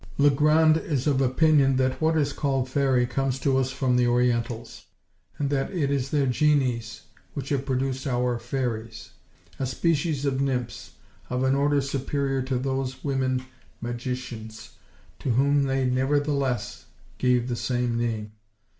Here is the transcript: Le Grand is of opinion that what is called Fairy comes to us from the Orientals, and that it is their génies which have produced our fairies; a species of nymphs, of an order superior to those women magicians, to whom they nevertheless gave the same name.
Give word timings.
Le 0.17 0.31
Grand 0.31 0.77
is 0.77 1.05
of 1.05 1.21
opinion 1.21 1.75
that 1.75 2.01
what 2.01 2.17
is 2.17 2.33
called 2.33 2.67
Fairy 2.67 3.05
comes 3.05 3.37
to 3.37 3.55
us 3.59 3.69
from 3.69 3.97
the 3.97 4.07
Orientals, 4.07 4.85
and 5.37 5.51
that 5.51 5.69
it 5.69 5.91
is 5.91 6.09
their 6.09 6.25
génies 6.25 7.01
which 7.35 7.49
have 7.49 7.67
produced 7.67 8.07
our 8.07 8.39
fairies; 8.39 9.11
a 9.59 9.65
species 9.67 10.25
of 10.25 10.41
nymphs, 10.41 10.93
of 11.29 11.43
an 11.43 11.53
order 11.53 11.81
superior 11.81 12.41
to 12.41 12.57
those 12.57 13.03
women 13.03 13.45
magicians, 13.79 14.71
to 15.19 15.33
whom 15.33 15.61
they 15.65 15.85
nevertheless 15.85 16.85
gave 17.19 17.47
the 17.47 17.55
same 17.55 17.95
name. 17.95 18.31